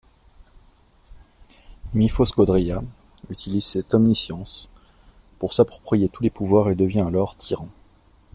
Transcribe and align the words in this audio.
Myphos 1.93 2.25
Quadria 2.33 2.81
utilise 3.29 3.65
cette 3.67 3.93
omniscience 3.93 4.67
pour 5.37 5.53
s'approprier 5.53 6.09
tous 6.09 6.23
les 6.23 6.31
pouvoirs 6.31 6.71
et 6.71 6.75
devient 6.75 7.01
alors 7.01 7.37
tyran. 7.37 7.69